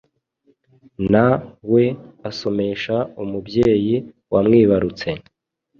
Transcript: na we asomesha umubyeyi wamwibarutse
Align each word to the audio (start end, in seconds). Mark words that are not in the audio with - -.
na 1.11 1.27
we 1.71 1.83
asomesha 2.29 2.95
umubyeyi 3.23 3.95
wamwibarutse 4.33 5.09